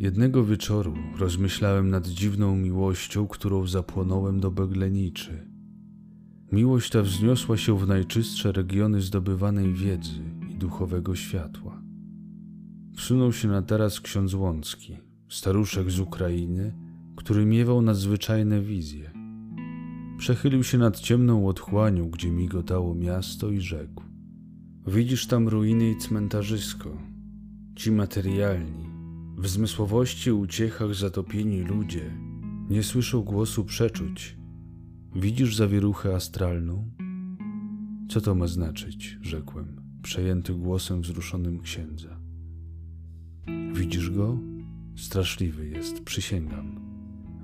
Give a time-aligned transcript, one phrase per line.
[0.00, 5.48] Jednego wieczoru rozmyślałem nad dziwną miłością, którą zapłonąłem do Begleniczy.
[6.52, 11.82] Miłość ta wzniosła się w najczystsze regiony zdobywanej wiedzy i duchowego światła.
[12.96, 14.96] Wsunął się na taras ksiądz Łącki,
[15.28, 16.72] staruszek z Ukrainy,
[17.16, 19.10] który miewał nadzwyczajne wizje.
[20.18, 24.02] Przechylił się nad ciemną otchłanią, gdzie migotało miasto i rzekł.
[24.86, 27.02] Widzisz tam ruiny i cmentarzysko.
[27.76, 28.87] Ci materialni,
[29.38, 32.14] w zmysłowości uciechach zatopieni ludzie
[32.70, 34.36] nie słyszą głosu przeczuć.
[35.14, 36.90] Widzisz zawieruchę astralną?
[38.08, 39.18] Co to ma znaczyć?
[39.22, 42.20] rzekłem, przejęty głosem wzruszonym księdza.
[43.72, 44.38] Widzisz go?
[44.96, 46.80] Straszliwy jest, przysięgam.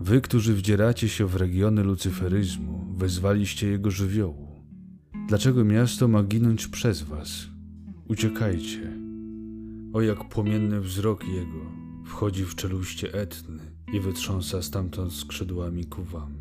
[0.00, 4.64] Wy, którzy wdzieracie się w regiony lucyferyzmu, wezwaliście jego żywiołu.
[5.28, 7.46] Dlaczego miasto ma ginąć przez was?
[8.08, 8.92] Uciekajcie.
[9.92, 16.34] O jak płomienny wzrok jego wchodzi w czeluście Etny i wytrząsa stamtąd skrzydłami ku wam.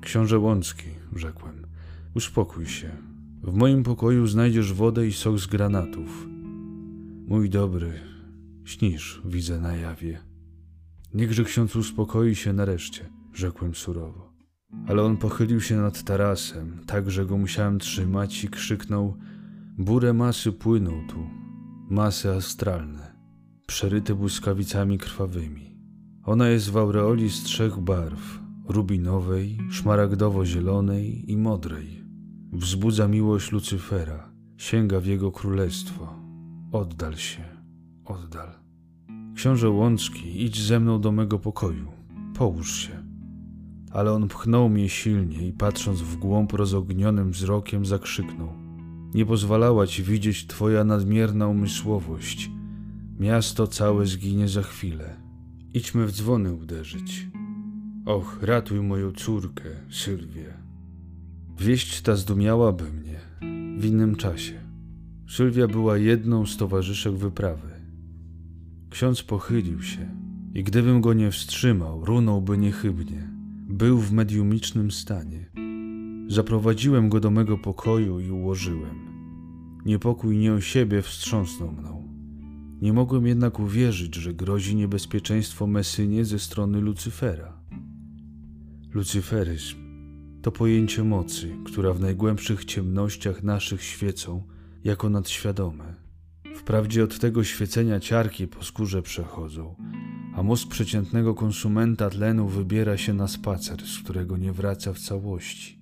[0.00, 1.66] Książę Łącki, rzekłem,
[2.14, 2.96] uspokój się.
[3.42, 6.26] W moim pokoju znajdziesz wodę i sok z granatów.
[7.28, 7.92] Mój dobry,
[8.64, 10.20] śnisz, widzę na jawie.
[11.14, 14.32] Niechże ksiądz uspokoi się nareszcie, rzekłem surowo.
[14.86, 19.16] Ale on pochylił się nad tarasem, tak że go musiałem trzymać i krzyknął:
[19.78, 21.26] Burę masy płyną tu,
[21.90, 23.15] masy astralne,
[23.66, 25.76] przeryte błyskawicami krwawymi.
[26.24, 32.04] Ona jest w aureoli z trzech barw: rubinowej, szmaragdowo-zielonej i modrej.
[32.52, 36.14] Wzbudza miłość Lucyfera, sięga w jego królestwo.
[36.72, 37.44] Oddal się,
[38.04, 38.48] oddal.
[39.34, 41.92] Książę Łącki, idź ze mną do mego pokoju,
[42.34, 43.06] połóż się.
[43.90, 48.52] Ale on pchnął mnie silnie i patrząc w głąb rozognionym wzrokiem zakrzyknął.
[49.14, 52.50] Nie pozwalała ci widzieć twoja nadmierna umysłowość.
[53.18, 55.16] Miasto całe zginie za chwilę.
[55.74, 57.28] Idźmy w dzwony uderzyć.
[58.06, 60.54] Och, ratuj moją córkę, Sylwię.
[61.58, 63.20] Wieść ta zdumiałaby mnie
[63.78, 64.60] w innym czasie.
[65.28, 67.70] Sylwia była jedną z towarzyszek wyprawy.
[68.90, 70.10] Ksiądz pochylił się
[70.54, 73.30] i gdybym go nie wstrzymał, runąłby niechybnie.
[73.68, 75.50] Był w mediumicznym stanie.
[76.28, 79.06] Zaprowadziłem go do mego pokoju i ułożyłem.
[79.86, 81.95] Niepokój nie o siebie wstrząsnął mną.
[82.80, 87.60] Nie mogłem jednak uwierzyć, że grozi niebezpieczeństwo Mesynie ze strony Lucyfera.
[88.94, 89.76] Lucyferyzm
[90.42, 94.42] to pojęcie mocy, która w najgłębszych ciemnościach naszych świecą
[94.84, 95.94] jako nadświadome.
[96.56, 99.76] Wprawdzie od tego świecenia ciarki po skórze przechodzą,
[100.34, 105.78] a mózg przeciętnego konsumenta tlenu wybiera się na spacer, z którego nie wraca w całości.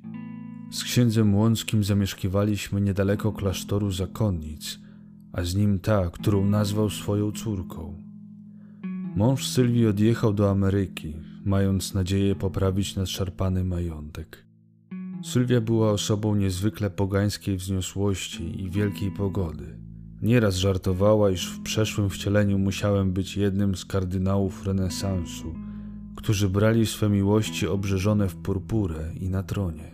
[0.70, 4.78] Z księdzem Łąckim zamieszkiwaliśmy niedaleko klasztoru zakonnic,
[5.34, 8.02] a z nim ta, którą nazwał swoją córką.
[9.16, 14.44] Mąż Sylwii odjechał do Ameryki, mając nadzieję poprawić nadszarpany majątek.
[15.22, 19.78] Sylwia była osobą niezwykle pogańskiej wzniosłości i wielkiej pogody.
[20.22, 25.54] Nieraz żartowała, iż w przeszłym wcieleniu musiałem być jednym z kardynałów renesansu,
[26.16, 29.93] którzy brali swe miłości obrzeżone w purpurę i na tronie.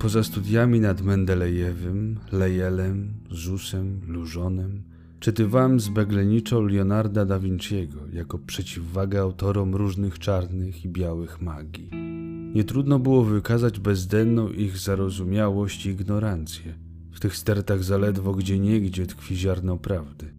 [0.00, 4.82] Poza studiami nad Mendelejewym, Lejelem, Zusem, Lużonem,
[5.20, 11.90] czytywałem zbegleniczo Leonarda da Vinciego jako przeciwwagę autorom różnych czarnych i białych magii.
[12.54, 16.74] Nie trudno było wykazać bezdenną ich zarozumiałość i ignorancję–
[17.12, 20.34] w tych stertach zaledwo gdzie niegdzie tkwi ziarno prawdy.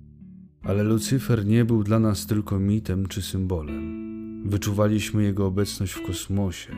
[0.64, 4.02] Ale Lucyfer nie był dla nas tylko mitem czy symbolem.
[4.50, 6.76] Wyczuwaliśmy jego obecność w kosmosie.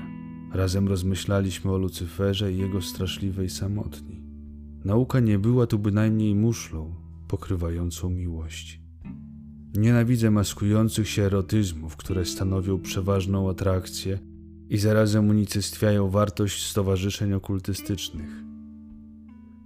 [0.53, 4.23] Razem rozmyślaliśmy o Lucyferze i jego straszliwej samotni.
[4.85, 6.95] Nauka nie była tu bynajmniej muszlą
[7.27, 8.81] pokrywającą miłość.
[9.75, 14.19] Nienawidzę maskujących się erotyzmów, które stanowią przeważną atrakcję
[14.69, 18.43] i zarazem unicestwiają wartość stowarzyszeń okultystycznych.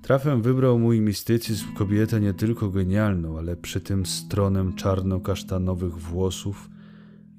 [0.02, 6.70] Trafem wybrał mój mistycyzm kobietę nie tylko genialną, ale przy tym stronem czarno-kasztanowych włosów,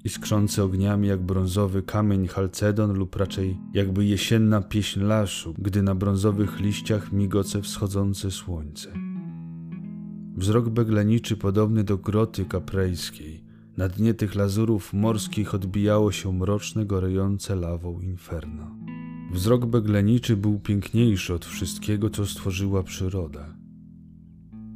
[0.03, 6.59] iskrzący ogniami jak brązowy kamień halcedon lub raczej jakby jesienna pieśń laszu, gdy na brązowych
[6.59, 8.93] liściach migoce wschodzące słońce.
[10.37, 13.43] Wzrok begleniczy podobny do groty kaprejskiej.
[13.77, 18.75] Na dnie tych lazurów morskich odbijało się mroczne, gorejące lawą inferno.
[19.31, 23.55] Wzrok begleniczy był piękniejszy od wszystkiego, co stworzyła przyroda.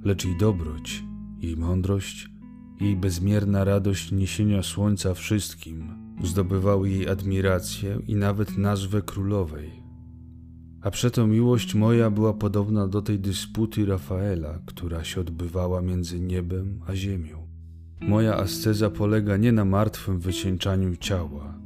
[0.04, 1.04] Lecz jej dobroć,
[1.40, 2.30] jej mądrość,
[2.82, 5.88] jej bezmierna radość niesienia słońca wszystkim
[6.24, 9.84] zdobywały jej admirację i nawet nazwę królowej.
[10.82, 16.80] A przeto miłość moja była podobna do tej dysputy Rafaela, która się odbywała między niebem
[16.88, 17.48] a ziemią.
[18.02, 21.58] Moja asceza polega nie na martwym wycieńczaniu ciała,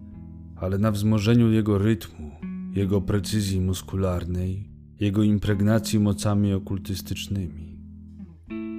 [0.56, 2.32] ale na wzmożeniu jego rytmu,
[2.74, 4.70] jego precyzji muskularnej,
[5.00, 7.78] jego impregnacji mocami okultystycznymi.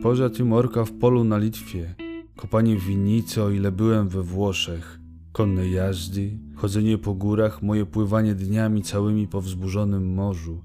[0.02, 1.94] Poza tym orka w polu na Litwie,
[2.38, 5.00] kopanie w winnicy, o ile byłem we Włoszech,
[5.32, 10.62] konne jazdy, chodzenie po górach, moje pływanie dniami całymi po wzburzonym morzu,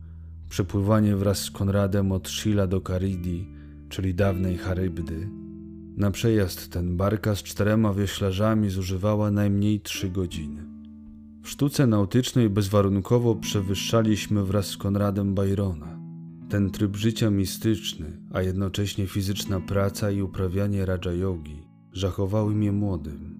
[0.50, 3.48] przepływanie wraz z Konradem od Shila do Karidi,
[3.90, 5.30] czyli dawnej Charybdy.
[5.98, 10.64] Na przejazd ten barka z czterema wioślarzami zużywała najmniej trzy godziny.
[11.44, 15.93] W sztuce nautycznej bezwarunkowo przewyższaliśmy wraz z Konradem Byrona.
[16.54, 23.38] Ten tryb życia mistyczny, a jednocześnie fizyczna praca i uprawianie raja yogi żachowały mnie młodym.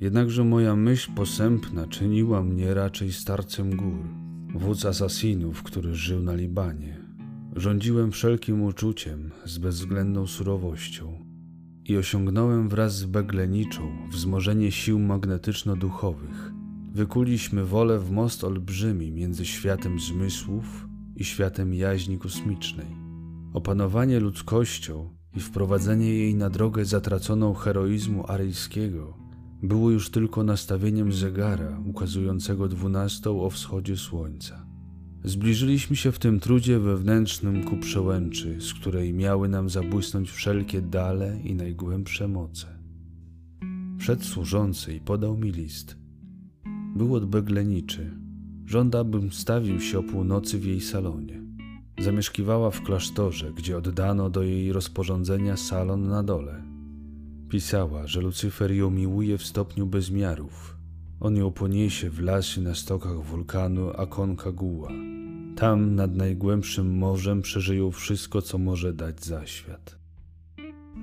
[0.00, 4.04] Jednakże moja myśl posępna czyniła mnie raczej starcem gór,
[4.54, 6.98] wódz asasinów, który żył na Libanie.
[7.56, 11.24] Rządziłem wszelkim uczuciem z bezwzględną surowością
[11.84, 16.52] i osiągnąłem wraz z Begleniczą wzmożenie sił magnetyczno-duchowych.
[16.92, 20.89] Wykuliśmy wolę w most olbrzymi między światem zmysłów
[21.20, 22.86] i światem jaźni kosmicznej.
[23.52, 29.16] Opanowanie ludzkością i wprowadzenie jej na drogę zatraconą heroizmu aryjskiego
[29.62, 34.66] było już tylko nastawieniem zegara ukazującego dwunastą o wschodzie słońca.
[35.24, 41.40] Zbliżyliśmy się w tym trudzie wewnętrznym ku przełęczy, z której miały nam zabłysnąć wszelkie dale
[41.44, 42.78] i najgłębsze moce.
[43.98, 45.96] Przed służący i podał mi list.
[46.96, 48.19] Był odbegleniczy.
[48.70, 51.42] Żąda, bym stawił się o północy w jej salonie.
[51.98, 56.62] Zamieszkiwała w klasztorze, gdzie oddano do jej rozporządzenia salon na dole.
[57.48, 60.76] Pisała, że Lucyfer ją miłuje w stopniu bezmiarów.
[61.20, 64.88] On ją poniesie w lasy na stokach wulkanu Aconcagua.
[65.56, 69.98] Tam nad najgłębszym morzem przeżyją wszystko, co może dać zaświat.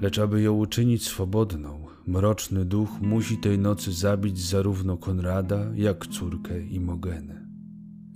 [0.02, 6.62] Lecz aby ją uczynić swobodną, mroczny duch musi tej nocy zabić zarówno Konrada, jak córkę
[6.62, 7.37] i Mogenę.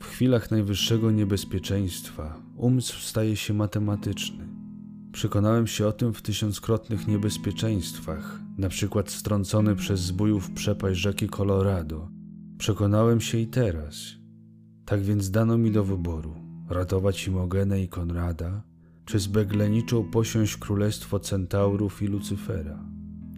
[0.01, 4.48] W chwilach najwyższego niebezpieczeństwa umysł staje się matematyczny.
[5.12, 12.09] Przekonałem się o tym w tysiąckrotnych niebezpieczeństwach, na przykład strącony przez zbójów przepaść rzeki Colorado.
[12.57, 13.95] Przekonałem się i teraz.
[14.86, 16.36] Tak więc dano mi do wyboru
[16.69, 18.63] ratować Imogenę i Konrada,
[19.06, 22.86] czy z Begleniczą posiąść królestwo centaurów i Lucyfera.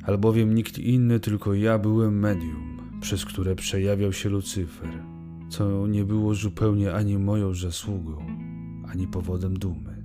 [0.04, 5.13] Albowiem nikt inny, tylko ja byłem medium, przez które przejawiał się Lucyfer,
[5.54, 8.26] co nie było zupełnie ani moją zasługą,
[8.88, 10.04] ani powodem dumy.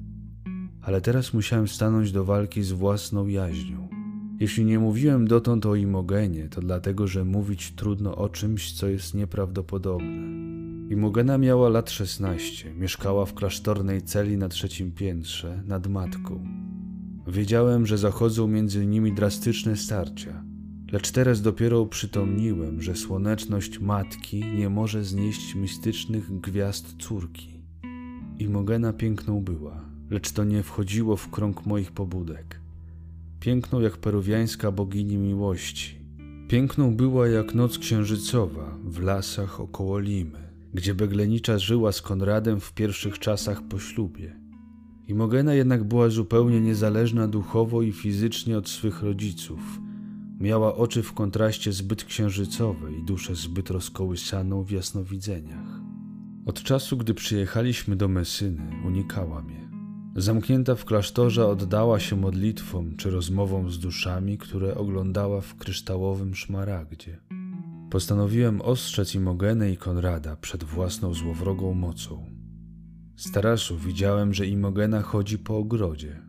[0.83, 3.89] Ale teraz musiałem stanąć do walki z własną jaźnią.
[4.41, 9.15] Jeśli nie mówiłem dotąd o Imogenie, to dlatego, że mówić trudno o czymś, co jest
[9.15, 10.29] nieprawdopodobne.
[10.91, 16.45] Imogena miała lat 16, mieszkała w klasztornej celi na trzecim piętrze, nad matką.
[17.27, 20.45] Wiedziałem, że zachodzą między nimi drastyczne starcia,
[20.93, 27.61] lecz teraz dopiero uprzytomniłem, że słoneczność matki nie może znieść mistycznych gwiazd córki.
[28.39, 32.61] Imogena piękną była, lecz to nie wchodziło w krąg moich pobudek.
[33.41, 35.99] Piękną jak peruwiańska bogini miłości.
[36.49, 42.73] Piękną była jak noc księżycowa w lasach około Limy, gdzie Beglenicza żyła z Konradem w
[42.73, 44.37] pierwszych czasach po ślubie.
[45.09, 49.81] Imogena jednak była zupełnie niezależna duchowo i fizycznie od swych rodziców.
[50.41, 55.81] Miała oczy w kontraście zbyt księżycowe i duszę zbyt rozkołysaną w jasnowidzeniach.
[56.47, 59.69] Od czasu, gdy przyjechaliśmy do Mesyny, unikała mnie.
[60.17, 67.19] Zamknięta w klasztorze oddała się modlitwom czy rozmowom z duszami, które oglądała w kryształowym szmaragdzie.
[67.91, 72.27] Postanowiłem ostrzec Imogenę i Konrada przed własną złowrogą mocą.
[73.17, 76.23] Z tarasu widziałem, że Imogena chodzi po ogrodzie.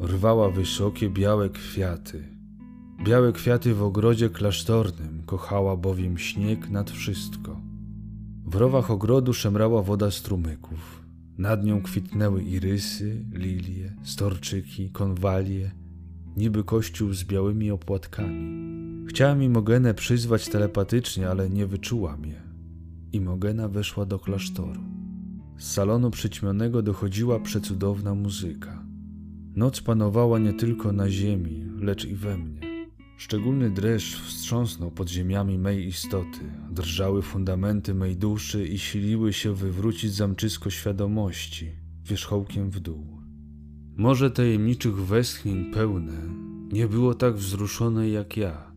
[0.00, 2.41] Rwała wysokie, białe kwiaty.
[3.04, 7.60] Białe kwiaty w ogrodzie klasztornym, kochała bowiem śnieg nad wszystko.
[8.46, 11.02] W rowach ogrodu szemrała woda strumyków.
[11.38, 15.70] Nad nią kwitnęły irysy, lilie, storczyki, konwalie,
[16.36, 18.62] niby kościół z białymi opłatkami.
[19.08, 22.42] Chciałem Imogenę przyzwać telepatycznie, ale nie wyczułam je.
[23.12, 24.80] Imogena weszła do klasztoru.
[25.58, 28.82] Z salonu przyćmionego dochodziła przecudowna muzyka.
[29.56, 32.71] Noc panowała nie tylko na ziemi, lecz i we mnie.
[33.16, 36.40] Szczególny dreszcz wstrząsnął podziemiami mej istoty,
[36.70, 41.72] drżały fundamenty mej duszy i siliły się wywrócić zamczysko świadomości,
[42.04, 43.22] wierzchołkiem w dół.
[43.96, 46.12] Morze tajemniczych westchnień pełne
[46.72, 48.72] nie było tak wzruszone jak ja.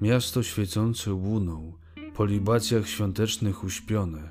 [0.00, 1.72] Miasto świecące łuną,
[2.14, 4.30] po libacjach świątecznych uśpione,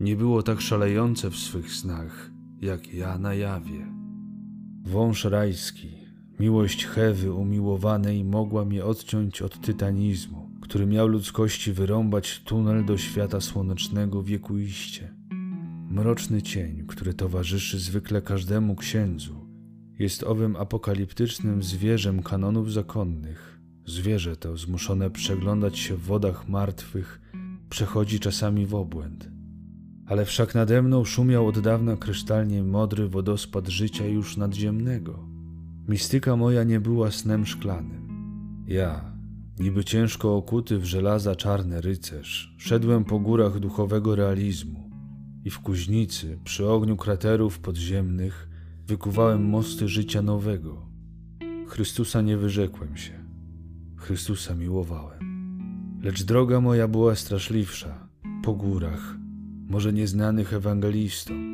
[0.00, 2.30] nie było tak szalejące w swych snach,
[2.60, 3.86] jak ja na jawie.
[4.84, 5.99] Wąż rajski,
[6.40, 13.40] Miłość Hewy umiłowanej mogła mnie odciąć od tytanizmu, który miał ludzkości wyrąbać tunel do świata
[13.40, 15.14] słonecznego wiekuiście.
[15.90, 19.46] Mroczny cień, który towarzyszy zwykle każdemu księdzu,
[19.98, 23.60] jest owym apokaliptycznym zwierzem kanonów zakonnych.
[23.86, 27.20] Zwierzę to, zmuszone przeglądać się w wodach martwych,
[27.70, 29.30] przechodzi czasami w obłęd.
[30.06, 35.29] Ale wszak nade mną szumiał od dawna krysztalnie modry wodospad życia już nadziemnego.
[35.88, 38.08] Mistyka moja nie była snem szklanym.
[38.66, 39.12] Ja,
[39.58, 44.90] niby ciężko okuty w żelaza czarny rycerz, szedłem po górach duchowego realizmu
[45.44, 48.48] i w kuźnicy, przy ogniu kraterów podziemnych,
[48.86, 50.86] wykuwałem mosty życia nowego.
[51.68, 53.12] Chrystusa nie wyrzekłem się.
[53.96, 55.20] Chrystusa miłowałem.
[56.02, 58.08] Lecz droga moja była straszliwsza,
[58.42, 59.16] po górach,
[59.68, 61.49] może nieznanych ewangelistom.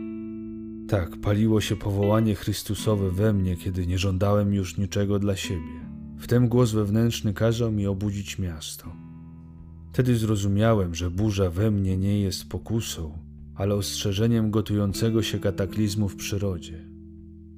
[0.88, 5.86] Tak, paliło się powołanie Chrystusowe we mnie, kiedy nie żądałem już niczego dla siebie.
[6.18, 8.96] Wtem głos wewnętrzny kazał mi obudzić miasto.
[9.92, 13.18] Wtedy zrozumiałem, że burza we mnie nie jest pokusą,
[13.54, 16.88] ale ostrzeżeniem gotującego się kataklizmu w przyrodzie.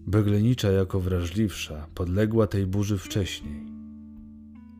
[0.06, 3.66] Beglenicza jako wrażliwsza podległa tej burzy wcześniej,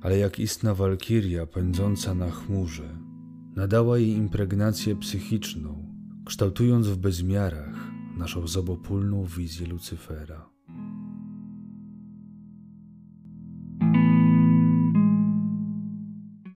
[0.02, 2.98] ale jak istna walkiria pędząca na chmurze,
[3.56, 7.87] nadała jej impregnację psychiczną, kształtując w bezmiarach
[8.18, 10.57] naszą zobopólną wizję Lucyfera.